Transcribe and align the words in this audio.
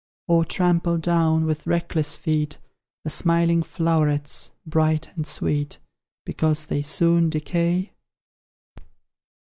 Or 0.27 0.43
trample 0.45 0.97
down, 0.97 1.45
with 1.45 1.67
reckless 1.67 2.15
feet, 2.17 2.57
The 3.03 3.11
smiling 3.11 3.61
flowerets, 3.61 4.49
bright 4.65 5.15
and 5.15 5.27
sweet, 5.27 5.77
Because 6.25 6.65
they 6.65 6.81
soon 6.81 7.29
decay? 7.29 7.91